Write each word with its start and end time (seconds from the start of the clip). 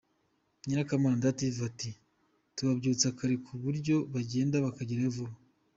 Nyirakamana 0.65 1.21
Dative 1.23 1.59
ati 1.69 1.89
"Tubabyutsa 2.55 3.07
kare 3.17 3.35
ku 3.45 3.53
buryo 3.63 3.95
bagenda 4.13 4.55
bakagerayo 4.65 5.11
vuba. 5.17 5.35